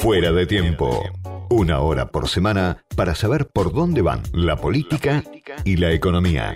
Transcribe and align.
Fuera 0.00 0.32
de 0.32 0.46
tiempo. 0.46 1.04
Una 1.50 1.80
hora 1.80 2.10
por 2.10 2.26
semana 2.26 2.82
para 2.96 3.14
saber 3.14 3.48
por 3.48 3.70
dónde 3.74 4.00
van 4.00 4.22
la 4.32 4.56
política 4.56 5.22
y 5.62 5.76
la 5.76 5.92
economía. 5.92 6.54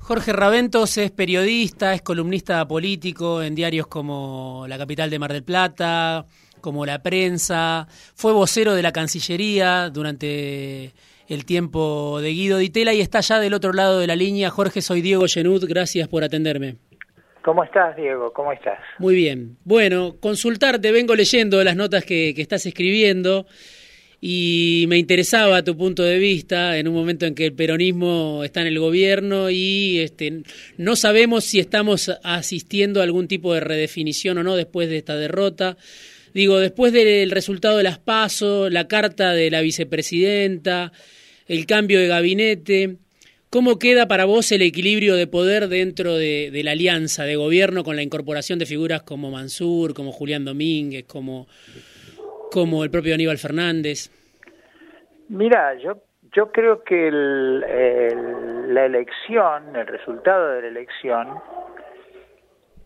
Jorge 0.00 0.32
Raventos 0.32 0.96
es 0.96 1.10
periodista, 1.10 1.92
es 1.92 2.00
columnista 2.00 2.66
político 2.66 3.42
en 3.42 3.54
diarios 3.54 3.88
como 3.88 4.64
La 4.66 4.78
Capital 4.78 5.10
de 5.10 5.18
Mar 5.18 5.34
del 5.34 5.44
Plata, 5.44 6.24
como 6.62 6.86
La 6.86 7.02
Prensa, 7.02 7.88
fue 8.14 8.32
vocero 8.32 8.74
de 8.74 8.80
la 8.80 8.92
Cancillería 8.92 9.90
durante 9.90 10.94
el 11.26 11.44
tiempo 11.44 12.20
de 12.22 12.30
Guido 12.30 12.56
Ditela 12.56 12.94
y 12.94 13.02
está 13.02 13.20
ya 13.20 13.38
del 13.38 13.52
otro 13.52 13.74
lado 13.74 13.98
de 13.98 14.06
la 14.06 14.16
línea. 14.16 14.48
Jorge, 14.48 14.80
soy 14.80 15.02
Diego 15.02 15.26
Genud, 15.28 15.66
gracias 15.66 16.08
por 16.08 16.24
atenderme. 16.24 16.87
¿Cómo 17.42 17.64
estás, 17.64 17.96
Diego? 17.96 18.32
¿Cómo 18.32 18.52
estás? 18.52 18.78
Muy 18.98 19.14
bien. 19.14 19.56
Bueno, 19.64 20.16
consultarte, 20.20 20.92
vengo 20.92 21.14
leyendo 21.14 21.62
las 21.64 21.76
notas 21.76 22.04
que, 22.04 22.30
estás 22.36 22.66
escribiendo 22.66 23.46
y 24.20 24.86
me 24.88 24.98
interesaba 24.98 25.62
tu 25.62 25.76
punto 25.76 26.02
de 26.02 26.18
vista 26.18 26.76
en 26.76 26.88
un 26.88 26.94
momento 26.94 27.26
en 27.26 27.34
que 27.34 27.46
el 27.46 27.52
peronismo 27.52 28.42
está 28.44 28.62
en 28.62 28.66
el 28.66 28.78
gobierno 28.78 29.48
y 29.50 30.00
este, 30.00 30.42
no 30.76 30.96
sabemos 30.96 31.44
si 31.44 31.60
estamos 31.60 32.08
asistiendo 32.24 33.00
a 33.00 33.04
algún 33.04 33.28
tipo 33.28 33.54
de 33.54 33.60
redefinición 33.60 34.38
o 34.38 34.42
no 34.42 34.56
después 34.56 34.88
de 34.88 34.98
esta 34.98 35.16
derrota. 35.16 35.76
Digo, 36.34 36.58
después 36.58 36.92
del 36.92 37.30
resultado 37.30 37.78
de 37.78 37.84
las 37.84 37.98
PASO, 37.98 38.68
la 38.68 38.88
carta 38.88 39.32
de 39.32 39.50
la 39.50 39.60
vicepresidenta, 39.60 40.92
el 41.46 41.66
cambio 41.66 41.98
de 42.00 42.08
gabinete, 42.08 42.96
¿cómo 43.50 43.78
queda 43.78 44.06
para 44.06 44.24
vos 44.24 44.50
el 44.52 44.62
equilibrio 44.62 45.16
de 45.16 45.26
poder 45.26 45.68
dentro 45.68 46.14
de, 46.14 46.50
la 46.64 46.72
alianza 46.72 47.24
de 47.24 47.36
gobierno 47.36 47.84
con 47.84 47.96
la 47.96 48.02
incorporación 48.02 48.58
de 48.58 48.66
figuras 48.66 49.02
como 49.02 49.30
Mansur, 49.30 49.94
como 49.94 50.12
Julián 50.12 50.44
Domínguez, 50.44 51.04
como 51.06 51.46
el 52.84 52.90
propio 52.90 53.14
Aníbal 53.14 53.38
Fernández? 53.38 54.10
Mira, 55.28 55.74
yo 55.74 56.02
yo 56.34 56.52
creo 56.52 56.82
que 56.82 57.08
el, 57.08 58.74
la 58.74 58.84
elección, 58.86 59.74
el 59.74 59.86
resultado 59.86 60.48
de 60.50 60.62
la 60.62 60.68
elección, 60.68 61.28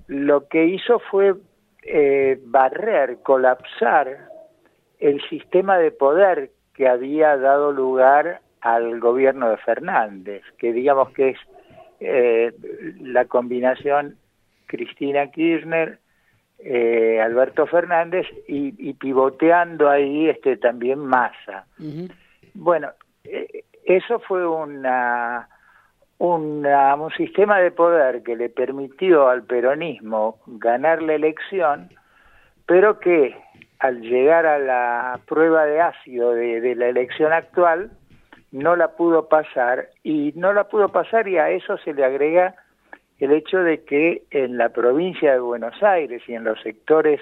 lo 0.06 0.46
que 0.48 0.64
hizo 0.64 1.00
fue 1.10 1.34
eh, 1.82 2.38
barrer, 2.44 3.18
colapsar 3.22 4.28
el 5.00 5.20
sistema 5.28 5.78
de 5.78 5.90
poder 5.90 6.50
que 6.74 6.88
había 6.88 7.36
dado 7.36 7.72
lugar 7.72 8.40
al 8.62 9.00
gobierno 9.00 9.50
de 9.50 9.56
Fernández, 9.58 10.42
que 10.56 10.72
digamos 10.72 11.10
que 11.10 11.30
es 11.30 11.38
eh, 12.00 12.52
la 13.00 13.24
combinación 13.26 14.16
Cristina 14.66 15.26
Kirchner, 15.30 15.98
eh, 16.58 17.20
Alberto 17.20 17.66
Fernández 17.66 18.26
y, 18.46 18.72
y, 18.78 18.94
pivoteando 18.94 19.90
ahí 19.90 20.28
este 20.28 20.56
también 20.56 21.00
Massa. 21.00 21.66
Uh 21.78 21.82
-huh. 21.82 22.12
Bueno, 22.54 22.90
eh, 23.24 23.64
eso 23.84 24.20
fue 24.20 24.46
una, 24.46 25.48
una, 26.18 26.94
un 26.94 27.10
sistema 27.12 27.58
de 27.58 27.72
poder 27.72 28.22
que 28.22 28.36
le 28.36 28.48
permitió 28.48 29.28
al 29.28 29.42
peronismo 29.42 30.38
ganar 30.46 31.02
la 31.02 31.14
elección, 31.14 31.88
pero 32.66 33.00
que 33.00 33.36
al 33.80 34.00
llegar 34.02 34.46
a 34.46 34.60
la 34.60 35.20
prueba 35.26 35.64
de 35.66 35.80
ácido 35.80 36.32
de, 36.32 36.60
de 36.60 36.76
la 36.76 36.86
elección 36.86 37.32
actual 37.32 37.90
no 38.52 38.76
la 38.76 38.88
pudo 38.88 39.28
pasar 39.28 39.88
y 40.04 40.32
no 40.36 40.52
la 40.52 40.64
pudo 40.64 40.90
pasar 40.90 41.26
y 41.26 41.38
a 41.38 41.50
eso 41.50 41.78
se 41.78 41.94
le 41.94 42.04
agrega 42.04 42.54
el 43.18 43.32
hecho 43.32 43.58
de 43.58 43.84
que 43.84 44.24
en 44.30 44.58
la 44.58 44.68
provincia 44.68 45.32
de 45.32 45.40
Buenos 45.40 45.82
Aires 45.82 46.22
y 46.26 46.34
en 46.34 46.44
los 46.44 46.60
sectores 46.60 47.20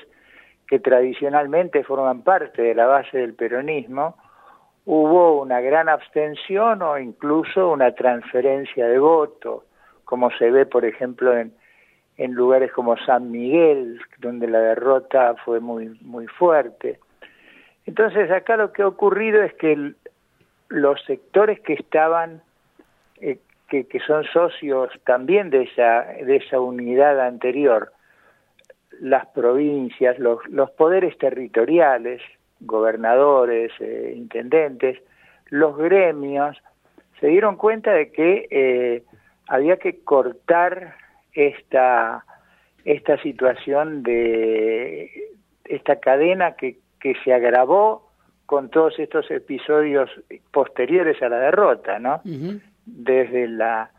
que 0.67 0.79
tradicionalmente 0.79 1.85
forman 1.85 2.23
parte 2.23 2.63
de 2.63 2.75
la 2.75 2.87
base 2.87 3.19
del 3.19 3.35
peronismo, 3.35 4.17
hubo 4.87 5.41
una 5.41 5.61
gran 5.61 5.89
abstención 5.89 6.83
o 6.83 6.99
incluso 6.99 7.71
una 7.71 7.93
transferencia 7.95 8.87
de 8.87 8.99
voto, 8.99 9.65
como 10.05 10.31
se 10.33 10.51
ve, 10.51 10.67
por 10.67 10.85
ejemplo, 10.85 11.37
en, 11.37 11.53
en 12.17 12.33
lugares 12.33 12.73
como 12.73 12.97
San 12.99 13.31
Miguel, 13.31 14.01
donde 14.19 14.47
la 14.47 14.61
derrota 14.61 15.35
fue 15.45 15.61
muy, 15.61 15.99
muy 16.01 16.27
fuerte. 16.27 16.99
Entonces, 17.85 18.31
acá 18.31 18.57
lo 18.57 18.73
que 18.73 18.83
ha 18.83 18.89
ocurrido 18.89 19.43
es 19.43 19.53
que 19.55 19.73
el, 19.73 19.97
los 20.71 21.03
sectores 21.05 21.61
que 21.61 21.75
estaban 21.75 22.43
eh, 23.21 23.39
que, 23.69 23.87
que, 23.87 24.01
son 24.01 24.25
socios 24.25 24.91
también 25.05 25.51
de 25.51 25.65
esa, 25.65 26.05
de 26.05 26.37
esa 26.37 26.59
unidad 26.61 27.21
anterior, 27.21 27.93
las 29.01 29.27
provincias, 29.27 30.19
los, 30.19 30.41
poderes 30.77 31.17
territoriales, 31.19 32.23
gobernadores, 32.61 33.73
eh, 33.81 34.15
intendentes, 34.17 34.99
los 35.47 35.77
gremios, 35.77 36.57
se 37.19 37.29
dieron 37.29 37.57
cuenta 37.57 37.93
de 37.93 38.11
que 38.13 38.47
eh, 38.51 39.03
había 39.47 39.77
que 39.77 40.01
cortar 40.01 40.95
esta, 41.33 42.25
esta 42.85 43.21
situación 43.23 44.03
de 44.03 45.31
esta 45.65 45.97
cadena 45.97 46.53
que, 46.53 46.79
que 47.01 47.15
se 47.25 47.33
agravó 47.33 48.10
con 48.51 48.69
todos 48.69 48.99
estos 48.99 49.31
episodios 49.31 50.11
posteriores 50.51 51.23
a 51.23 51.29
la 51.29 51.39
derrota, 51.39 52.01
¿no? 52.01 52.21
Uh 52.25 52.29
-huh 52.29 52.61
desde 52.87 53.49
la 53.49 53.91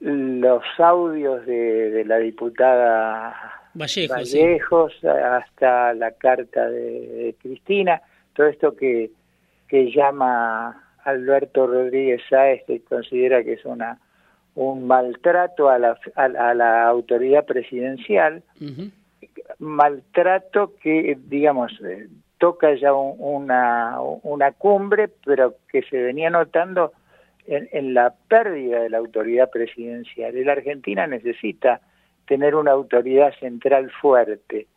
los 0.00 0.62
audios 0.78 1.46
de, 1.46 1.90
de 1.90 2.04
la 2.04 2.18
diputada 2.18 3.34
Vallejo, 3.74 4.14
Vallejos 4.14 4.92
sí. 5.00 5.06
hasta 5.06 5.94
la 5.94 6.10
carta 6.12 6.68
de, 6.68 6.80
de, 6.80 7.36
Cristina, 7.40 8.02
todo 8.34 8.48
esto 8.48 8.74
que, 8.74 9.10
que 9.68 9.92
llama 9.92 10.82
Alberto 11.04 11.66
Rodríguez 11.66 12.20
Sáez, 12.28 12.62
que 12.66 12.82
considera 12.82 13.44
que 13.44 13.54
es 13.54 13.64
una 13.64 13.98
un 14.54 14.86
maltrato 14.86 15.68
a 15.68 15.78
la, 15.78 15.98
a, 16.14 16.24
a 16.24 16.54
la 16.54 16.88
autoridad 16.88 17.44
presidencial, 17.44 18.42
uh 18.60 18.64
-huh. 18.64 18.90
maltrato 19.58 20.74
que, 20.82 21.18
digamos, 21.28 21.72
eh, 21.84 22.08
toca 22.46 22.76
ya 22.76 22.94
un, 22.94 23.16
una, 23.18 23.98
una 24.22 24.52
cumbre, 24.52 25.08
pero 25.24 25.56
que 25.68 25.82
se 25.82 26.00
venía 26.00 26.30
notando 26.30 26.92
en, 27.44 27.92
la 27.92 28.14
pérdida 28.28 28.82
de 28.82 28.88
la 28.88 28.98
autoridad 28.98 29.50
presidencial. 29.50 30.32
La 30.44 30.52
Argentina 30.52 31.08
necesita 31.08 31.80
tener 32.28 32.54
una 32.54 32.70
autoridad 32.70 33.32
central 33.40 33.90
fuerte. 34.00 34.68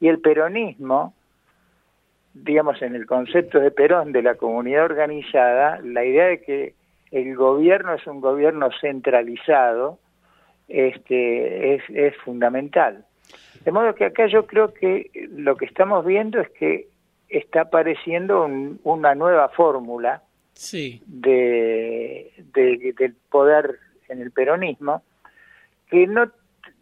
Y 0.00 0.08
el 0.08 0.20
peronismo, 0.20 1.12
digamos 2.32 2.80
en 2.80 2.94
el 2.94 3.04
concepto 3.04 3.60
de 3.60 3.72
Perón 3.72 4.12
de 4.12 4.22
la 4.22 4.36
comunidad 4.36 4.86
organizada, 4.86 5.78
la 5.84 6.02
idea 6.02 6.28
de 6.28 6.40
que 6.40 6.74
el 7.10 7.36
gobierno 7.36 7.92
es 7.92 8.06
un 8.06 8.22
gobierno 8.22 8.70
centralizado 8.80 9.98
este, 10.66 11.74
es, 11.74 11.82
es 11.90 12.16
fundamental. 12.24 13.04
De 13.66 13.70
modo 13.70 13.94
que 13.94 14.06
acá 14.06 14.26
yo 14.28 14.46
creo 14.46 14.72
que 14.72 15.10
lo 15.30 15.56
que 15.56 15.66
estamos 15.66 16.06
viendo 16.06 16.40
es 16.40 16.48
que 16.50 16.88
está 17.28 17.62
apareciendo 17.62 18.44
un, 18.44 18.80
una 18.84 19.14
nueva 19.14 19.48
fórmula 19.50 20.22
sí. 20.54 21.02
de, 21.06 22.32
de, 22.54 22.94
del 22.98 23.14
poder 23.30 23.76
en 24.08 24.22
el 24.22 24.30
peronismo, 24.30 25.02
que 25.90 26.06
no, 26.06 26.30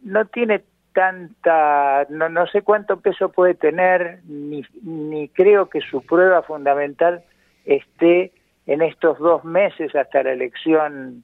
no 0.03 0.25
tiene 0.25 0.63
tanta, 0.93 2.07
no, 2.09 2.29
no 2.29 2.47
sé 2.47 2.61
cuánto 2.63 2.99
peso 2.99 3.29
puede 3.29 3.53
tener, 3.53 4.21
ni, 4.25 4.63
ni 4.81 5.29
creo 5.29 5.69
que 5.69 5.81
su 5.81 6.01
prueba 6.01 6.41
fundamental 6.41 7.23
esté 7.65 8.31
en 8.65 8.81
estos 8.81 9.19
dos 9.19 9.43
meses 9.43 9.95
hasta 9.95 10.23
la 10.23 10.31
elección, 10.31 11.23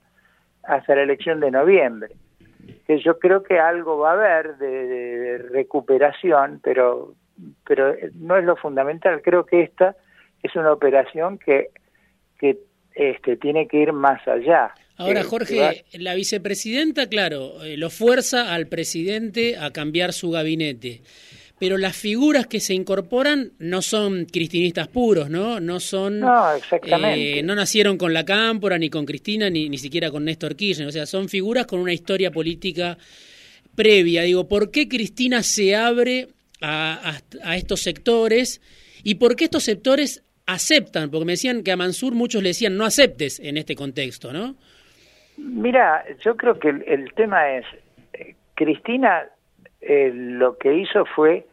hasta 0.64 0.96
la 0.96 1.04
elección 1.04 1.40
de 1.40 1.52
noviembre. 1.52 2.14
Que 2.86 3.00
yo 3.00 3.20
creo 3.20 3.44
que 3.44 3.60
algo 3.60 3.98
va 3.98 4.12
a 4.12 4.14
haber 4.14 4.58
de, 4.58 4.88
de 4.88 5.38
recuperación, 5.38 6.60
pero, 6.64 7.14
pero 7.66 7.96
no 8.16 8.38
es 8.38 8.44
lo 8.44 8.56
fundamental. 8.56 9.22
Creo 9.22 9.46
que 9.46 9.62
esta 9.62 9.96
es 10.42 10.56
una 10.56 10.72
operación 10.72 11.38
que 11.38 11.70
que 12.40 12.58
este, 12.96 13.38
tiene 13.38 13.68
que 13.68 13.78
ir 13.78 13.94
más 13.94 14.26
allá. 14.28 14.74
Ahora, 14.98 15.22
eh, 15.22 15.24
Jorge, 15.24 15.86
la 15.94 16.14
vicepresidenta, 16.14 17.08
claro, 17.08 17.64
eh, 17.64 17.78
lo 17.78 17.90
fuerza 17.90 18.54
al 18.54 18.68
presidente 18.68 19.58
a 19.58 19.72
cambiar 19.72 20.14
su 20.14 20.30
gabinete. 20.30 21.02
Pero 21.60 21.78
las 21.78 21.96
figuras 21.96 22.48
que 22.48 22.60
se 22.60 22.74
incorporan 22.74 23.54
no 23.60 23.82
son 23.82 24.26
cristinistas 24.26 24.90
puros, 24.90 25.30
¿no? 25.30 25.62
No 25.62 25.80
son. 25.80 26.20
No, 26.20 26.54
exactamente. 26.54 27.40
Eh, 27.40 27.44
no 27.44 27.56
nacieron 27.56 27.98
con 27.98 28.14
la 28.14 28.26
Cámpora, 28.26 28.78
ni 28.78 28.90
con 28.90 29.06
Cristina, 29.06 29.50
ni, 29.50 29.70
ni 29.70 29.78
siquiera 29.78 30.12
con 30.12 30.26
Néstor 30.26 30.56
Kirchner. 30.56 30.88
O 30.88 30.92
sea, 30.92 31.06
son 31.06 31.30
figuras 31.30 31.66
con 31.66 31.80
una 31.80 31.94
historia 31.94 32.32
política 32.32 32.98
previa. 33.76 34.24
Digo, 34.24 34.48
¿por 34.48 34.72
qué 34.72 34.90
Cristina 34.90 35.42
se 35.42 35.76
abre 35.76 36.28
a, 36.64 37.12
a, 37.12 37.50
a 37.52 37.58
estos 37.58 37.82
sectores? 37.82 38.62
¿Y 39.04 39.16
por 39.16 39.36
qué 39.36 39.44
estos 39.44 39.64
sectores 39.64 40.24
aceptan, 40.46 41.10
porque 41.10 41.26
me 41.26 41.34
decían 41.34 41.64
que 41.64 41.72
a 41.72 41.78
Mansur 41.78 42.14
muchos 42.14 42.42
le 42.42 42.50
decían 42.50 42.78
no 42.78 42.86
aceptes 42.86 43.40
en 43.40 43.58
este 43.58 43.76
contexto, 43.76 44.34
¿no? 44.34 44.56
Mira, 45.38 46.04
yo 46.24 46.36
creo 46.36 46.60
que 46.60 46.70
el, 46.70 46.84
el 46.88 47.14
tema 47.14 47.50
es, 47.52 47.66
eh, 48.14 48.36
Cristina 48.56 49.26
eh, 49.82 50.12
lo 50.14 50.58
que 50.58 50.74
hizo 50.76 51.06
fue 51.06 51.46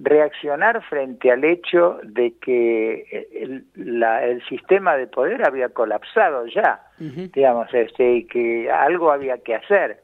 reaccionar 0.00 0.82
frente 0.88 1.30
al 1.30 1.44
hecho 1.44 1.98
de 2.04 2.34
que 2.40 3.26
el, 3.32 3.64
la, 3.74 4.24
el 4.24 4.44
sistema 4.46 4.96
de 4.96 5.08
poder 5.08 5.44
había 5.44 5.70
colapsado 5.70 6.46
ya, 6.46 6.80
digamos, 6.98 7.72
este, 7.74 8.18
y 8.18 8.24
que 8.26 8.70
algo 8.70 9.10
había 9.10 9.38
que 9.38 9.56
hacer. 9.56 10.00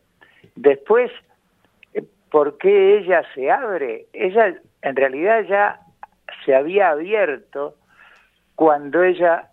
Después, 0.56 1.12
¿por 2.34 2.58
qué 2.58 2.98
ella 2.98 3.22
se 3.32 3.48
abre? 3.48 4.06
Ella 4.12 4.56
en 4.82 4.96
realidad 4.96 5.44
ya 5.48 5.78
se 6.44 6.52
había 6.52 6.90
abierto 6.90 7.76
cuando 8.56 9.04
ella 9.04 9.50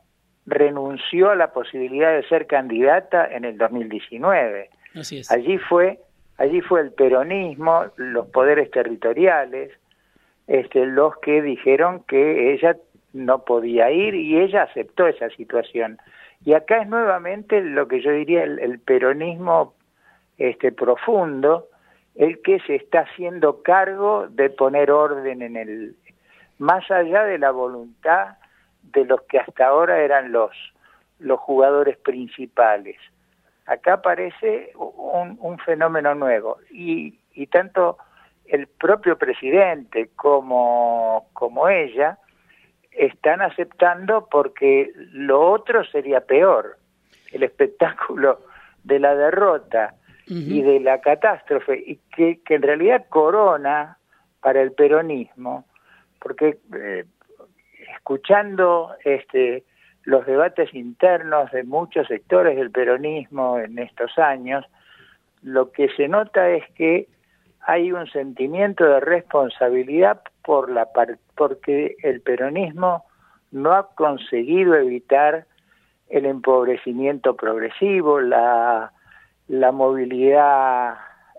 renunció 0.47 1.29
a 1.29 1.35
la 1.35 1.53
posibilidad 1.53 2.11
de 2.11 2.27
ser 2.27 2.47
candidata 2.47 3.27
en 3.31 3.45
el 3.45 3.59
2019. 3.59 4.71
Así 4.95 5.19
es. 5.19 5.31
Allí 5.31 5.59
fue, 5.59 5.99
allí 6.39 6.59
fue 6.61 6.81
el 6.81 6.91
peronismo, 6.91 7.85
los 7.97 8.25
poderes 8.29 8.71
territoriales, 8.71 9.71
este, 10.47 10.87
los 10.87 11.15
que 11.17 11.43
dijeron 11.43 12.03
que 12.07 12.51
ella 12.53 12.77
no 13.13 13.45
podía 13.45 13.91
ir 13.91 14.15
y 14.15 14.39
ella 14.39 14.63
aceptó 14.63 15.05
esa 15.05 15.29
situación. 15.29 15.99
Y 16.43 16.55
acá 16.55 16.81
es 16.81 16.87
nuevamente 16.87 17.61
lo 17.61 17.87
que 17.87 18.01
yo 18.01 18.11
diría 18.11 18.41
el, 18.41 18.57
el 18.57 18.79
peronismo 18.79 19.75
este, 20.39 20.71
profundo, 20.71 21.67
el 22.15 22.41
que 22.41 22.59
se 22.61 22.75
está 22.75 23.01
haciendo 23.01 23.63
cargo 23.63 24.27
de 24.27 24.49
poner 24.49 24.91
orden 24.91 25.41
en 25.41 25.55
el, 25.55 25.95
más 26.57 26.89
allá 26.91 27.23
de 27.23 27.37
la 27.37 27.51
voluntad 27.51 28.37
de 28.83 29.05
los 29.05 29.21
que 29.23 29.39
hasta 29.39 29.67
ahora 29.67 30.01
eran 30.01 30.31
los, 30.31 30.51
los 31.19 31.39
jugadores 31.39 31.97
principales. 31.97 32.97
Acá 33.65 33.93
aparece 33.93 34.71
un, 34.75 35.37
un 35.39 35.57
fenómeno 35.59 36.13
nuevo 36.15 36.57
y, 36.69 37.17
y 37.33 37.47
tanto 37.47 37.97
el 38.45 38.67
propio 38.67 39.17
presidente 39.17 40.09
como, 40.15 41.27
como 41.33 41.69
ella 41.69 42.17
están 42.91 43.41
aceptando 43.41 44.27
porque 44.29 44.91
lo 44.95 45.51
otro 45.51 45.85
sería 45.85 46.21
peor. 46.21 46.77
El 47.31 47.43
espectáculo 47.43 48.41
de 48.83 48.99
la 48.99 49.15
derrota 49.15 49.95
y 50.31 50.61
de 50.61 50.79
la 50.79 51.01
catástrofe, 51.01 51.83
y 51.85 51.99
que, 52.15 52.39
que, 52.45 52.55
en 52.55 52.61
realidad 52.61 53.05
corona 53.09 53.97
para 54.39 54.61
el 54.61 54.71
peronismo, 54.71 55.65
porque 56.19 56.57
eh, 56.73 57.03
escuchando 57.95 58.95
este, 59.03 59.65
los 60.03 60.25
debates 60.25 60.73
internos 60.73 61.51
de 61.51 61.63
muchos 61.63 62.07
sectores 62.07 62.55
del 62.55 62.71
peronismo 62.71 63.59
en 63.59 63.77
estos 63.77 64.17
años, 64.17 64.65
lo 65.41 65.71
que 65.71 65.89
se 65.97 66.07
nota 66.07 66.49
es 66.49 66.63
que 66.75 67.07
hay 67.61 67.91
un 67.91 68.07
sentimiento 68.07 68.85
de 68.85 69.01
responsabilidad 69.01 70.21
por 70.43 70.71
la 70.71 70.87
porque 71.35 71.97
el 72.03 72.21
peronismo 72.21 73.03
no 73.51 73.73
ha 73.73 73.93
conseguido 73.95 74.75
evitar 74.75 75.45
el 76.09 76.25
empobrecimiento 76.25 77.35
progresivo, 77.35 78.21
la, 78.21 78.93
la 79.47 79.71
movilidad 79.71 80.95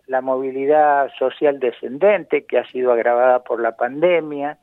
la 0.07 0.21
movilidad 0.21 1.11
social 1.19 1.61
descendente 1.61 2.45
que 2.45 2.59
ha 2.59 2.67
sido 2.67 2.93
agravada 2.93 3.45
por 3.45 3.61
la 3.61 3.77
pandemia 3.77 4.59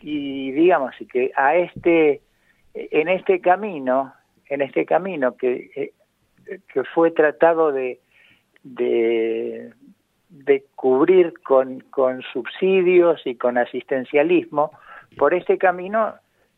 y 0.00 0.52
digamos 0.52 0.94
que 1.12 1.32
a 1.36 1.56
este 1.56 2.22
en 2.74 3.08
este 3.08 3.40
camino 3.40 4.14
en 4.46 4.62
este 4.62 4.86
camino 4.86 5.36
que 5.36 5.70
eh, 5.74 5.92
que 6.72 6.84
fue 6.84 7.10
tratado 7.10 7.72
de 7.72 8.00
de, 8.62 9.72
de 10.28 10.64
cubrir 10.74 11.34
con, 11.42 11.80
con 11.90 12.22
subsidios 12.32 13.20
y 13.24 13.36
con 13.36 13.58
asistencialismo, 13.58 14.72
por 15.16 15.34
este 15.34 15.58
camino 15.58 16.14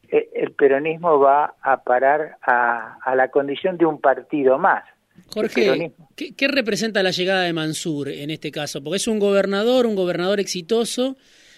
eh, 0.09 0.29
el 0.35 0.53
peronismo 0.53 1.19
va 1.19 1.55
a 1.63 1.83
parar 1.83 2.37
a, 2.43 2.99
a, 3.03 3.15
la 3.15 3.29
condición 3.29 3.79
de 3.79 3.87
un 3.87 4.01
partido 4.01 4.59
más. 4.59 4.85
Jorge, 5.29 5.93
¿qué, 6.17 6.35
¿qué, 6.35 6.49
representa 6.49 7.03
la 7.03 7.11
llegada 7.11 7.43
de 7.45 7.53
Mansur 7.53 8.09
en 8.09 8.31
este 8.31 8.51
caso? 8.51 8.83
Porque 8.83 8.97
es 8.99 9.07
un 9.07 9.19
gobernador, 9.19 9.87
un 9.87 9.95
gobernador 9.95 10.41
exitoso, 10.41 11.17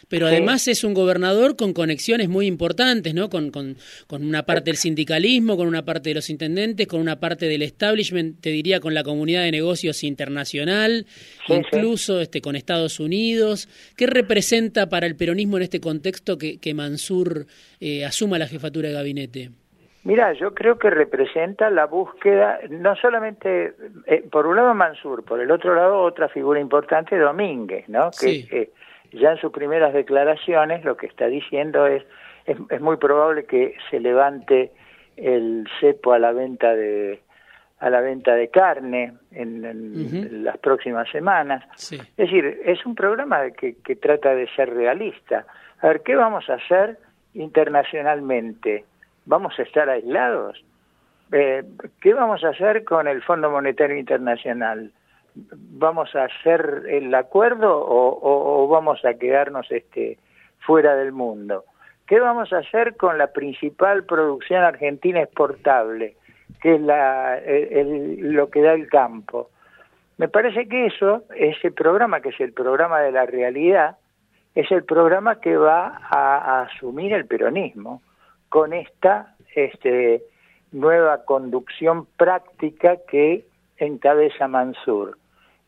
pero 0.09 0.29
sí. 0.29 0.35
además 0.35 0.69
es 0.69 0.85
un 0.85 0.95
gobernador 0.95 1.57
con 1.57 1.73
conexiones 1.73 2.29
muy 2.29 2.47
importantes, 2.47 3.15
¿no? 3.15 3.31
Con, 3.31 3.51
con, 3.51 3.77
con, 4.07 4.25
una 4.25 4.45
parte 4.45 4.71
del 4.71 4.77
sindicalismo, 4.77 5.57
con 5.57 5.67
una 5.67 5.85
parte 5.85 6.11
de 6.11 6.15
los 6.15 6.31
intendentes, 6.31 6.87
con 6.87 7.01
una 7.01 7.21
parte 7.21 7.47
del 7.47 7.63
establishment, 7.63 8.41
te 8.41 8.51
diría 8.51 8.81
con 8.81 8.95
la 8.95 9.03
comunidad 9.03 9.43
de 9.43 9.51
negocios 9.51 10.05
internacional, 10.05 11.07
sí, 11.47 11.55
incluso 11.55 12.19
sí. 12.19 12.23
Este, 12.25 12.41
con 12.41 12.57
Estados 12.57 13.01
Unidos. 13.01 13.69
¿Qué 13.97 14.07
representa 14.07 14.89
para 14.89 15.07
el 15.07 15.17
peronismo 15.17 15.57
en 15.57 15.65
este 15.65 15.81
contexto 15.81 16.39
que, 16.39 16.59
que 16.59 16.75
Mansur 16.75 17.47
eh, 17.81 18.05
asuma 18.05 18.39
la 18.39 18.49
jefatura 18.49 18.89
de 18.89 18.95
gabinete? 18.95 19.51
Mira, 20.05 20.35
yo 20.35 20.53
creo 20.53 20.79
que 20.79 20.91
representa 20.91 21.71
la 21.71 21.87
búsqueda, 21.87 22.61
no 22.69 22.95
solamente, 22.97 23.75
eh, 24.07 24.23
por 24.31 24.47
un 24.47 24.57
lado 24.57 24.75
Mansur, 24.75 25.25
por 25.25 25.41
el 25.41 25.51
otro 25.51 25.75
lado 25.75 26.03
otra 26.03 26.29
figura 26.29 26.61
importante, 26.61 27.17
Domínguez, 27.17 27.89
¿no? 27.89 28.11
Que, 28.11 28.29
sí. 28.29 28.49
eh, 28.51 28.71
ya 29.13 29.33
en 29.33 29.39
sus 29.39 29.51
primeras 29.51 29.95
declaraciones 29.95 30.85
lo 30.85 30.97
que 30.97 31.07
está 31.07 31.27
diciendo 31.27 31.87
es, 31.87 32.05
es, 32.45 32.59
es 32.69 32.81
muy 32.83 32.99
probable 32.99 33.45
que 33.45 33.77
se 33.91 33.99
levante 33.99 34.73
el 35.17 35.67
cepo 35.81 36.13
a 36.13 36.19
la 36.19 36.33
venta 36.33 36.75
de 36.75 37.21
a 37.79 37.91
la 37.91 38.01
venta 38.01 38.35
de 38.35 38.49
carne 38.49 39.13
en, 39.33 39.65
en 39.65 39.93
uh 39.93 40.09
-huh. 40.09 40.31
las 40.43 40.59
próximas 40.59 41.09
semanas. 41.11 41.63
Sí. 41.77 41.97
Es 41.97 42.17
decir, 42.17 42.61
es 42.65 42.85
un 42.87 42.95
programa 42.95 43.51
que, 43.51 43.77
que 43.85 43.97
trata 43.97 44.35
de 44.35 44.49
ser 44.55 44.73
realista. 44.73 45.45
A 45.81 45.89
ver, 45.89 46.01
¿qué 46.03 46.15
vamos 46.15 46.49
a 46.49 46.55
hacer 46.55 46.97
internacionalmente? 47.35 48.85
¿Vamos 49.27 49.59
a 49.59 49.63
estar 49.63 49.89
aislados? 49.89 50.65
Eh, 51.33 51.65
¿Qué 52.01 52.15
vamos 52.15 52.45
a 52.45 52.51
hacer 52.51 52.85
con 52.85 53.09
el 53.09 53.23
Fondo 53.23 53.51
Monetario 53.51 53.97
Internacional? 53.97 54.93
vamos 55.35 56.15
a 56.15 56.25
hacer 56.25 56.85
el 56.89 57.15
acuerdo 57.15 57.71
o, 57.71 58.69
vamos 58.69 59.05
a 59.05 59.15
quedarnos 59.15 59.71
este 59.71 60.19
fuera 60.61 60.95
del 60.97 61.13
mundo. 61.13 61.65
¿Qué 62.07 62.21
vamos 62.21 62.53
a 62.53 62.59
hacer 62.59 62.97
con 62.97 63.19
la 63.19 63.29
principal 63.29 64.05
producción 64.05 64.63
argentina 64.63 65.21
exportable, 65.23 66.17
que 66.61 66.75
es 66.75 66.81
la, 66.81 67.41
lo 68.19 68.51
que 68.51 68.63
da 68.63 68.75
el 68.75 68.89
campo? 68.89 69.51
Me 70.19 70.29
parece 70.29 70.69
que 70.69 70.87
eso, 70.87 71.25
ese 71.35 71.73
programa, 71.73 72.21
que 72.21 72.29
es 72.29 72.41
el 72.41 72.53
programa 72.53 73.01
de 73.01 73.11
la 73.11 73.27
realidad, 73.27 73.97
es 74.55 74.71
el 74.71 74.85
programa 74.85 75.41
que 75.41 75.57
va 75.57 76.01
a 76.11 76.63
asumir 76.63 77.13
el 77.13 77.27
peronismo 77.27 78.01
con 78.55 78.73
esta 78.73 79.35
este, 79.57 80.23
nueva 80.71 81.25
conducción 81.25 82.07
práctica 82.17 82.99
que 83.11 83.47
encabeza 83.79 84.47
Mansur. 84.47 85.19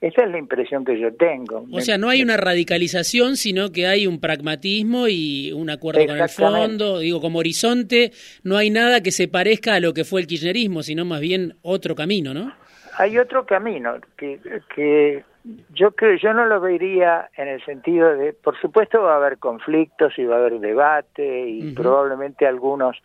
Esa 0.01 0.23
es 0.23 0.31
la 0.31 0.39
impresión 0.39 0.85
que 0.85 0.97
yo 1.01 1.13
tengo. 1.13 1.67
O 1.73 1.81
sea, 1.81 1.99
no 1.99 2.09
hay 2.09 2.23
una 2.23 2.37
radicalización, 2.37 3.37
sino 3.37 3.73
que 3.73 3.89
hay 3.89 4.07
un 4.07 4.21
pragmatismo 4.21 5.09
y 5.09 5.51
un 5.53 5.69
acuerdo 5.69 6.07
con 6.07 6.17
el 6.17 6.29
fondo. 6.29 7.01
Digo, 7.01 7.21
como 7.21 7.41
horizonte, 7.41 8.13
no 8.45 8.57
hay 8.57 8.71
nada 8.71 9.03
que 9.03 9.11
se 9.11 9.27
parezca 9.27 9.75
a 9.75 9.81
lo 9.81 9.93
que 9.93 10.05
fue 10.05 10.21
el 10.21 10.29
kirchnerismo, 10.29 10.85
sino 10.85 11.05
más 11.05 11.21
bien 11.21 11.57
otro 11.63 11.97
camino, 11.97 12.35
¿no? 12.35 12.53
Hay 12.99 13.19
otro 13.19 13.45
camino 13.47 13.97
que, 14.17 14.39
que 14.77 15.25
yo 15.73 15.93
creo, 15.93 16.17
yo 16.17 16.33
no 16.33 16.47
lo 16.47 16.61
vería 16.61 17.31
en 17.37 17.49
el 17.49 17.65
sentido 17.65 18.17
de, 18.17 18.33
por 18.33 18.59
supuesto 18.61 19.03
va 19.03 19.15
a 19.15 19.17
haber 19.17 19.39
conflictos 19.39 20.19
y 20.19 20.25
va 20.25 20.37
a 20.37 20.39
haber 20.39 20.59
debate 20.61 21.49
y 21.49 21.61
uh 21.61 21.65
-huh. 21.65 21.75
probablemente 21.75 22.47
algunos, 22.47 22.97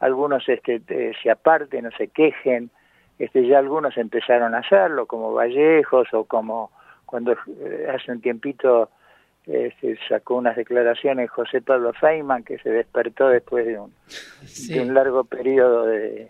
algunos 0.00 0.48
este, 0.48 0.82
eh, 0.88 1.12
se 1.22 1.30
aparten 1.30 1.86
o 1.86 1.90
se 1.92 2.08
quejen 2.08 2.70
este, 3.18 3.46
ya 3.46 3.58
algunos 3.58 3.96
empezaron 3.96 4.54
a 4.54 4.58
hacerlo, 4.58 5.06
como 5.06 5.32
Vallejos 5.32 6.08
o 6.12 6.24
como 6.24 6.70
cuando 7.06 7.32
eh, 7.32 7.86
hace 7.94 8.12
un 8.12 8.20
tiempito 8.20 8.90
eh, 9.46 9.72
se 9.80 9.96
sacó 10.08 10.36
unas 10.36 10.56
declaraciones 10.56 11.30
José 11.30 11.62
Pablo 11.62 11.92
Feynman 11.94 12.42
que 12.42 12.58
se 12.58 12.70
despertó 12.70 13.28
después 13.28 13.64
de 13.64 13.78
un, 13.78 13.92
sí. 14.44 14.74
de 14.74 14.80
un 14.82 14.92
largo 14.92 15.24
periodo 15.24 15.86
de, 15.86 16.28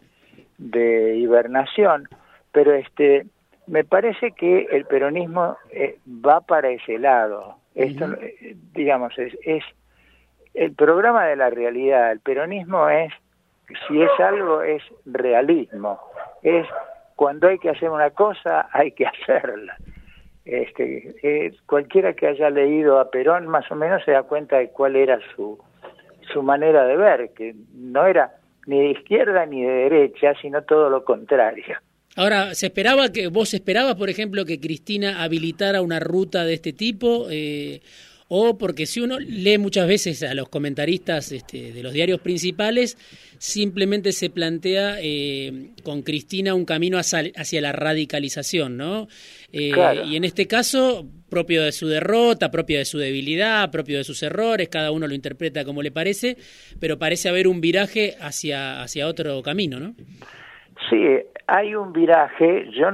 de, 0.59 1.17
hibernación, 1.17 2.09
pero 2.53 2.75
este 2.75 3.27
me 3.67 3.85
parece 3.85 4.33
que 4.33 4.67
el 4.71 4.85
peronismo 4.87 5.57
eh, 5.71 5.99
va 6.07 6.41
para 6.41 6.71
ese 6.71 6.99
lado. 6.99 7.57
Esto, 7.75 8.07
uh 8.07 8.09
-huh. 8.09 8.57
digamos, 8.73 9.19
es, 9.19 9.37
es 9.43 9.65
el 10.55 10.73
programa 10.75 11.27
de 11.27 11.37
la 11.37 11.51
realidad. 11.51 12.13
El 12.13 12.21
peronismo 12.21 12.89
es, 12.89 13.13
si 13.87 14.01
es 14.01 14.11
algo, 14.21 14.63
es 14.63 14.83
realismo 15.05 16.01
es 16.47 16.67
cuando 17.17 17.49
hay 17.49 17.59
que 17.59 17.71
hacer 17.71 17.91
una 17.91 18.11
cosa, 18.11 18.69
hay 18.73 18.93
que 18.93 19.07
hacerla. 19.07 19.77
Este, 20.45 21.15
eh, 21.23 21.53
cualquiera 21.67 22.15
que 22.15 22.29
haya 22.29 22.51
leído 22.51 23.01
a 23.01 23.11
Perón 23.11 23.49
más 23.49 23.69
o 23.71 23.75
menos 23.75 24.05
se 24.05 24.13
da 24.13 24.23
cuenta 24.23 24.59
de 24.59 24.69
cuál 24.69 24.95
era 24.95 25.19
su, 25.35 25.59
su 26.33 26.43
manera 26.43 26.85
de 26.85 26.97
ver, 26.97 27.31
que 27.35 27.57
no 27.75 28.07
era 28.07 28.33
ni 28.67 28.79
de 28.79 28.91
izquierda 28.91 29.45
ni 29.45 29.65
de 29.65 29.73
derecha, 29.73 30.35
sino 30.41 30.63
todo 30.63 30.89
lo 30.89 31.05
contrario. 31.05 31.77
Ahora, 32.17 32.55
¿se 32.55 32.67
esperaba 32.67 33.13
que 33.13 33.29
vos 33.29 33.53
esperabas, 33.53 33.95
por 33.95 34.09
ejemplo, 34.09 34.45
que 34.45 34.59
Cristina 34.59 35.23
habilitara 35.23 35.83
una 35.83 36.01
ruta 36.01 36.45
de 36.45 36.55
este 36.55 36.73
tipo? 36.73 37.29
Eh, 37.31 37.81
o 38.29 38.59
porque 38.59 38.87
si 38.87 39.01
uno 39.01 39.21
lee 39.21 39.59
muchas 39.59 39.87
veces 39.87 40.23
a 40.23 40.35
los 40.35 40.49
comentaristas 40.49 41.31
este, 41.31 41.73
de 41.73 41.83
los 41.83 41.93
diarios 41.93 42.21
principales, 42.21 42.99
simplemente 43.39 44.13
se 44.13 44.31
plantea 44.31 44.97
eh, 45.01 45.71
con 45.85 46.03
Cristina 46.03 46.55
un 46.55 46.65
camino 46.65 46.99
hacia, 46.99 47.61
la 47.61 47.73
radicalización, 47.73 48.77
¿no? 48.77 49.07
Eh, 49.53 49.73
y 50.07 50.17
en 50.17 50.25
este 50.25 50.47
caso, 50.47 51.07
propio 51.29 51.63
de 51.63 51.71
su 51.71 51.87
derrota, 51.87 52.51
propio 52.51 52.79
de 52.79 52.85
su 52.85 52.99
debilidad, 52.99 53.71
propio 53.71 53.99
de 53.99 54.05
sus 54.05 54.23
errores, 54.23 54.69
cada 54.69 54.91
uno 54.91 55.07
lo 55.07 55.15
interpreta 55.15 55.65
como 55.65 55.83
le 55.83 55.93
parece, 55.93 56.37
pero 56.81 56.99
parece 56.99 57.29
haber 57.29 57.47
un 57.47 57.61
viraje 57.61 58.17
hacia, 58.21 58.83
hacia 58.83 59.07
otro 59.07 59.41
camino, 59.43 59.79
¿no? 59.79 59.95
Sí, 60.91 60.97
hay 61.47 61.75
un 61.75 61.93
viraje. 61.93 62.71
Yo, 62.73 62.91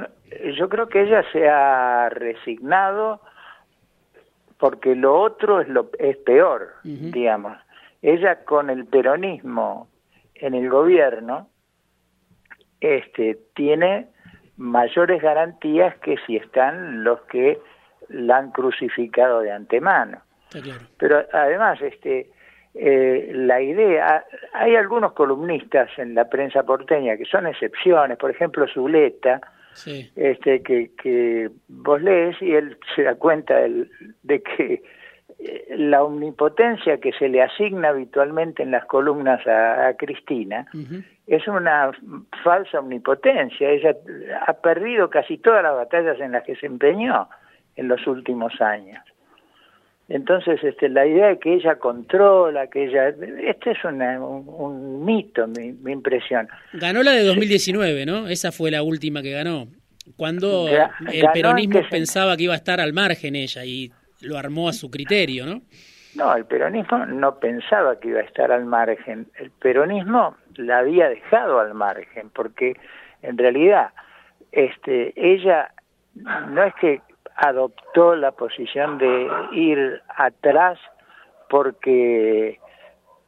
yo 0.55 0.69
creo 0.69 0.89
que 0.89 1.03
ella 1.03 1.25
se 1.33 1.49
ha 1.49 2.09
resignado 2.11 3.21
porque 4.59 4.95
lo 4.95 5.19
otro 5.19 5.61
es, 5.61 5.69
lo, 5.69 5.91
es 5.99 6.17
peor, 6.19 6.75
digamos. 6.85 7.59
Ella 8.01 8.45
con 8.45 8.71
el 8.71 8.87
peronismo 8.87 9.89
en 10.35 10.55
el 10.55 10.69
gobierno 10.69 11.49
este, 12.81 13.39
tiene 13.55 14.09
mayores 14.57 15.23
garantías 15.23 15.97
que 15.99 16.17
si 16.27 16.37
están 16.37 17.05
los 17.05 17.21
que 17.23 17.59
la 18.09 18.39
han 18.39 18.51
crucificado 18.51 19.41
de 19.41 19.53
antemano. 19.53 20.21
Pero 20.99 21.25
además, 21.33 21.81
este, 21.81 22.31
eh, 22.75 23.31
la 23.35 23.61
idea, 23.61 24.25
hay 24.55 24.77
algunos 24.77 25.13
columnistas 25.13 25.91
en 25.99 26.15
la 26.15 26.29
prensa 26.29 26.63
porteña 26.63 27.17
que 27.17 27.27
son 27.27 27.47
excepciones, 27.47 28.17
por 28.19 28.31
ejemplo 28.31 28.67
Zuleta, 28.73 29.41
este, 30.17 30.63
que, 30.63 30.91
que 31.03 31.51
vos 31.69 32.03
lees 32.03 32.41
y 32.43 32.53
él 32.53 32.77
se 32.95 33.03
da 33.03 33.15
cuenta 33.15 33.57
de 33.59 34.43
que 34.43 34.83
eh, 35.39 35.67
la 35.77 36.05
omnipotencia 36.05 36.99
que 36.99 37.13
se 37.13 37.29
le 37.29 37.43
asigna 37.43 37.89
habitualmente 37.89 38.63
en 38.63 38.71
las 38.71 38.85
columnas 38.85 39.47
a, 39.47 39.95
Cristina 39.99 40.67
es 41.27 41.49
una 41.49 41.91
falsa 42.45 42.81
omnipotencia. 42.81 43.71
Ella 43.71 43.97
ha 44.47 44.53
perdido 44.55 45.11
casi 45.11 45.39
todas 45.39 45.63
las 45.63 45.75
batallas 45.75 46.21
en 46.21 46.33
las 46.33 46.45
que 46.45 46.57
se 46.57 46.67
empeñó 46.67 47.29
en 47.77 47.89
los 47.89 48.07
últimos 48.07 48.61
años. 48.61 49.03
Entonces, 50.13 50.63
este, 50.63 50.91
la 50.91 51.07
idea 51.07 51.29
de 51.29 51.39
que 51.39 51.55
ella 51.55 51.77
controla, 51.77 52.67
que 52.67 52.85
ella... 52.85 53.09
Este 53.09 53.71
es 53.71 53.79
un, 53.83 55.03
mito, 55.07 55.47
mi, 55.47 55.73
mi, 55.73 55.93
impresión. 55.93 56.49
Ganó 56.75 57.03
la 57.03 57.13
de 57.13 57.25
2019, 57.25 58.05
¿no? 58.05 58.29
Esa 58.29 58.53
fue 58.53 58.71
la 58.71 58.83
última 58.83 59.23
que 59.23 59.31
ganó. 59.31 59.69
Cuando 60.15 60.69
el 60.69 61.27
peronismo 61.33 61.81
pensaba 61.91 62.37
que 62.37 62.43
iba 62.43 62.53
a 62.53 62.57
estar 62.57 62.79
al 62.79 62.93
margen 62.93 63.37
ella 63.37 63.65
y 63.65 63.91
lo 64.21 64.37
armó 64.37 64.69
a 64.69 64.75
su 64.75 64.91
criterio, 64.91 65.47
¿no? 65.47 65.63
No, 66.15 66.37
el 66.37 66.45
peronismo 66.45 67.07
no 67.07 67.39
pensaba 67.39 67.99
que 67.99 68.09
iba 68.09 68.21
a 68.21 68.25
estar 68.25 68.53
al 68.53 68.67
margen. 68.67 69.29
El 69.39 69.51
peronismo 69.51 70.37
la 70.57 70.81
había 70.81 71.09
dejado 71.09 71.59
al 71.59 71.73
margen, 71.73 72.29
porque 72.35 72.77
en 73.23 73.39
realidad 73.39 73.93
este, 74.51 75.15
ella 75.17 75.73
no 76.15 76.65
es 76.65 76.75
que 76.75 77.01
adoptó 77.37 78.15
la 78.17 78.33
posición 78.33 78.99
de 78.99 79.29
ir 79.53 80.01
atrás 80.17 80.79
porque 81.49 82.59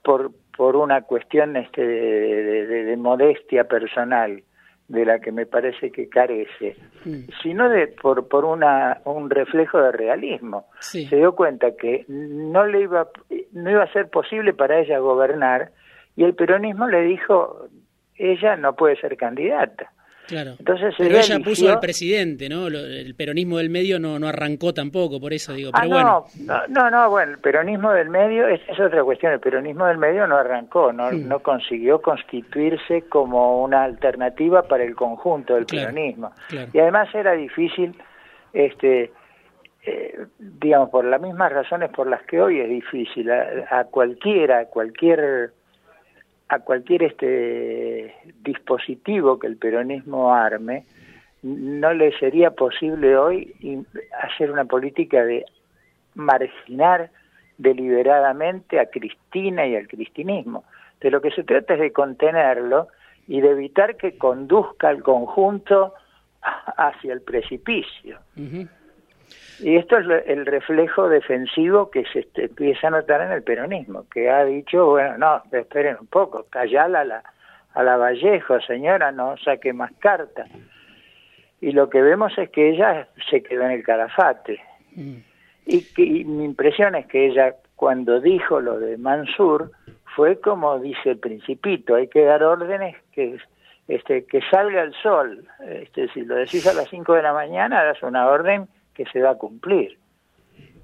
por, 0.02 0.30
por 0.56 0.76
una 0.76 1.02
cuestión 1.02 1.56
este, 1.56 1.84
de, 1.84 2.96
modestia 2.96 3.64
personal 3.64 4.42
de 4.88 5.04
la 5.04 5.18
que 5.18 5.32
me 5.32 5.46
parece 5.46 5.90
que 5.90 6.08
carece, 6.08 6.76
mm. 7.04 7.30
sino 7.42 7.68
de 7.68 7.88
por, 7.88 8.28
por 8.28 8.44
una, 8.44 9.00
un 9.04 9.30
reflejo 9.30 9.80
de 9.80 9.92
realismo. 9.92 10.66
Se 10.80 11.16
dio 11.16 11.34
cuenta 11.34 11.74
que 11.76 12.04
no 12.08 12.66
le 12.66 12.82
iba 12.82 13.08
no 13.52 13.70
iba 13.70 13.82
a 13.82 13.92
ser 13.92 14.10
posible 14.10 14.52
para 14.52 14.80
ella 14.80 14.98
gobernar 14.98 15.72
y 16.16 16.24
el 16.24 16.34
peronismo 16.34 16.86
le 16.86 17.02
dijo 17.02 17.68
ella 18.16 18.56
no 18.56 18.74
puede 18.74 18.96
ser 18.96 19.16
candidata. 19.16 19.90
Claro. 20.26 20.52
Entonces 20.58 20.94
pero 20.96 21.18
ella 21.18 21.38
puso 21.40 21.70
al 21.70 21.80
presidente, 21.80 22.48
¿no? 22.48 22.68
El 22.68 23.14
peronismo 23.14 23.58
del 23.58 23.68
medio 23.68 23.98
no, 23.98 24.18
no 24.18 24.28
arrancó 24.28 24.72
tampoco, 24.72 25.20
por 25.20 25.32
eso 25.32 25.52
digo. 25.52 25.70
Pero 25.72 25.98
ah, 25.98 26.24
no, 26.38 26.66
no, 26.68 26.90
no, 26.90 27.10
bueno, 27.10 27.32
el 27.32 27.38
peronismo 27.38 27.92
del 27.92 28.08
medio 28.08 28.48
es, 28.48 28.60
es, 28.68 28.80
otra 28.80 29.04
cuestión. 29.04 29.32
El 29.32 29.40
peronismo 29.40 29.86
del 29.86 29.98
medio 29.98 30.26
no 30.26 30.36
arrancó, 30.36 30.92
no, 30.92 31.10
hmm. 31.10 31.28
no 31.28 31.40
consiguió 31.40 32.00
constituirse 32.00 33.02
como 33.02 33.62
una 33.62 33.84
alternativa 33.84 34.62
para 34.62 34.84
el 34.84 34.94
conjunto 34.94 35.54
del 35.54 35.66
peronismo. 35.66 36.32
Y 36.72 36.78
además 36.78 37.14
era 37.14 37.32
difícil, 37.32 37.94
este, 38.52 39.12
eh, 39.84 40.26
digamos, 40.38 40.88
por 40.88 41.04
las 41.04 41.20
mismas 41.20 41.52
razones 41.52 41.90
por 41.90 42.08
las 42.08 42.22
que 42.22 42.40
hoy 42.40 42.60
es 42.60 42.68
difícil. 42.68 43.30
A, 43.30 43.66
a 43.70 43.84
cualquiera, 43.84 44.60
a 44.60 44.64
cualquier 44.66 45.52
a 46.54 46.60
cualquier 46.60 47.02
este 47.02 48.14
dispositivo 48.42 49.38
que 49.38 49.46
el 49.48 49.56
peronismo 49.56 50.32
arme, 50.32 50.84
no 51.42 51.92
le 51.92 52.16
sería 52.18 52.52
posible 52.52 53.16
hoy 53.16 53.54
hacer 54.22 54.50
una 54.50 54.64
política 54.64 55.24
de 55.24 55.44
marginar 56.14 57.10
deliberadamente 57.58 58.80
a 58.80 58.86
Cristina 58.86 59.66
y 59.66 59.76
al 59.76 59.88
cristinismo. 59.88 60.64
De 61.00 61.10
lo 61.10 61.20
que 61.20 61.30
se 61.32 61.44
trata 61.44 61.74
es 61.74 61.80
de 61.80 61.92
contenerlo 61.92 62.88
y 63.26 63.40
de 63.40 63.50
evitar 63.50 63.96
que 63.96 64.16
conduzca 64.16 64.88
al 64.88 65.02
conjunto 65.02 65.94
hacia 66.40 67.12
el 67.12 67.20
precipicio. 67.20 68.18
Y 69.60 69.76
esto 69.76 69.98
es 69.98 70.06
el 70.26 70.46
reflejo 70.46 71.08
defensivo 71.08 71.90
que 71.90 72.04
se 72.06 72.26
empieza 72.34 72.88
a 72.88 72.90
notar 72.90 73.22
en 73.22 73.32
el 73.32 73.42
peronismo, 73.42 74.06
que 74.08 74.30
ha 74.30 74.44
dicho, 74.44 74.86
bueno, 74.86 75.18
no, 75.18 75.42
esperen 75.52 75.96
un 76.00 76.06
poco, 76.06 76.46
callala 76.50 77.00
a 77.00 77.04
la, 77.04 77.22
a 77.74 77.82
la 77.82 77.96
Vallejo, 77.96 78.60
señora, 78.60 79.12
no 79.12 79.36
saque 79.38 79.72
más 79.72 79.92
cartas. 79.98 80.48
Y 81.60 81.72
lo 81.72 81.88
que 81.88 82.02
vemos 82.02 82.36
es 82.36 82.50
que 82.50 82.70
ella 82.70 83.08
se 83.30 83.42
quedó 83.42 83.62
en 83.62 83.72
el 83.72 83.82
calafate. 83.82 84.60
Mm. 84.94 85.16
Y, 85.66 85.82
que, 85.94 86.24
mi 86.24 86.44
impresión 86.44 86.94
es 86.94 87.06
que 87.06 87.26
ella, 87.26 87.54
cuando 87.76 88.20
dijo 88.20 88.60
lo 88.60 88.78
de 88.78 88.98
Mansur, 88.98 89.70
fue 90.14 90.40
como 90.40 90.78
dice 90.78 91.10
el 91.10 91.18
principito, 91.18 91.94
hay 91.94 92.08
que 92.08 92.24
dar 92.24 92.42
órdenes 92.42 92.96
que 93.12 93.38
este 93.88 94.24
que 94.24 94.40
salga 94.50 94.82
el 94.82 94.94
sol. 95.02 95.46
Este, 95.66 96.08
si 96.08 96.22
lo 96.22 96.36
decís 96.36 96.66
a 96.66 96.74
las 96.74 96.88
5 96.88 97.14
de 97.14 97.22
la 97.22 97.32
mañana, 97.32 97.84
das 97.84 98.02
una 98.02 98.28
orden 98.28 98.68
que 98.94 99.04
se 99.12 99.20
va 99.20 99.30
a 99.30 99.34
cumplir. 99.34 99.98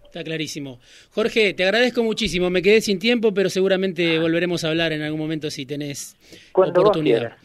Está 0.05 0.25
clarísimo. 0.25 0.81
Jorge, 1.12 1.55
te 1.55 1.62
agradezco 1.62 2.02
muchísimo. 2.02 2.50
Me 2.50 2.62
quedé 2.62 2.81
sin 2.81 2.99
tiempo, 2.99 3.33
pero 3.33 3.49
seguramente 3.49 4.19
volveremos 4.19 4.64
a 4.64 4.69
hablar 4.71 4.93
en 4.93 5.02
algún 5.02 5.21
momento 5.21 5.50
si 5.50 5.67
tenés 5.67 6.17
oportunidad. 6.52 7.37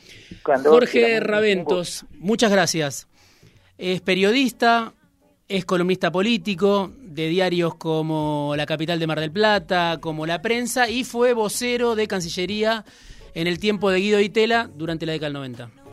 Jorge 0.63 1.19
Raventos, 1.19 2.07
muchas 2.17 2.51
gracias. 2.51 3.07
Es 3.77 4.01
periodista, 4.01 4.93
es 5.47 5.63
columnista 5.63 6.11
político 6.11 6.91
de 6.99 7.27
diarios 7.27 7.75
como 7.75 8.55
La 8.57 8.65
Capital 8.65 8.97
de 8.97 9.05
Mar 9.05 9.19
del 9.19 9.31
Plata, 9.31 9.99
como 10.01 10.25
La 10.25 10.41
Prensa, 10.41 10.89
y 10.89 11.03
fue 11.03 11.33
vocero 11.33 11.95
de 11.95 12.07
Cancillería 12.07 12.83
en 13.35 13.45
el 13.45 13.59
tiempo 13.59 13.91
de 13.91 13.99
Guido 13.99 14.19
Itela 14.19 14.71
durante 14.73 15.05
la 15.05 15.11
década 15.11 15.27
del 15.27 15.33
90. 15.33 15.71